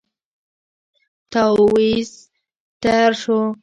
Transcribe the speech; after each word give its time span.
تاويذ 1.31 2.09
تیار 2.81 3.11
شو. 3.21 3.37